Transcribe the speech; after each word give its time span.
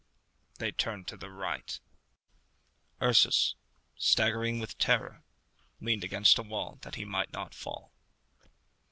They 0.57 0.71
turned 0.71 1.07
to 1.09 1.15
the 1.15 1.29
right. 1.29 1.79
Ursus, 2.99 3.53
staggering 3.97 4.59
with 4.59 4.79
terror, 4.79 5.23
leant 5.79 6.03
against 6.03 6.39
a 6.39 6.41
wall 6.41 6.79
that 6.81 6.95
he 6.95 7.05
might 7.05 7.31
not 7.31 7.53
fall. 7.53 7.93